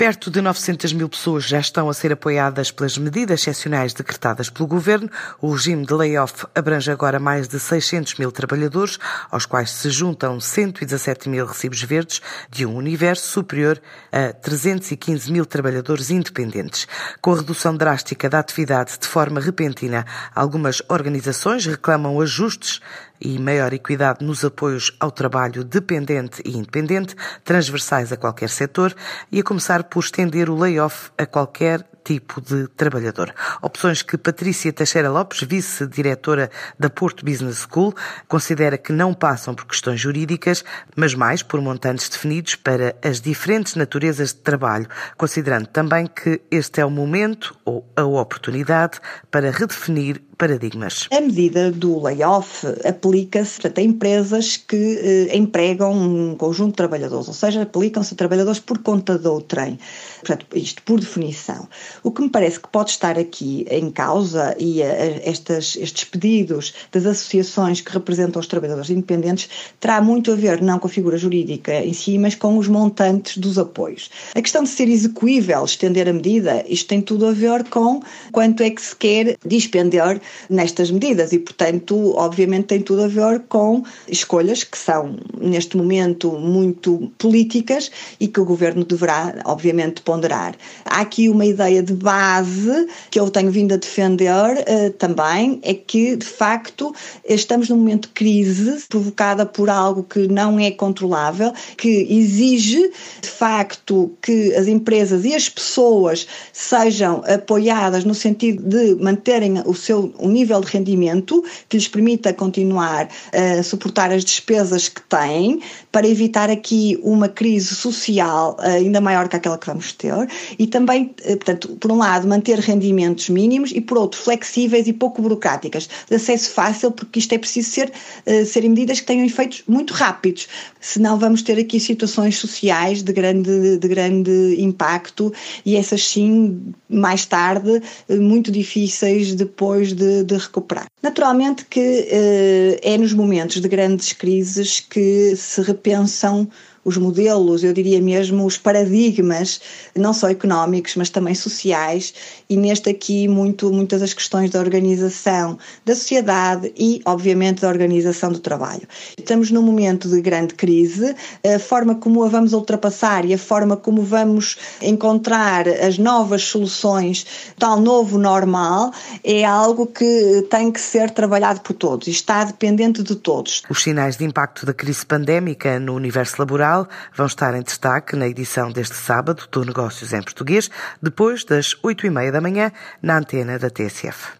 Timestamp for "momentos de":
143.12-143.68